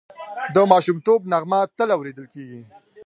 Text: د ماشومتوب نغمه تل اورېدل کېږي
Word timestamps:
د 0.55 0.55
ماشومتوب 0.71 1.19
نغمه 1.31 1.59
تل 1.77 1.89
اورېدل 1.97 2.25
کېږي 2.33 2.61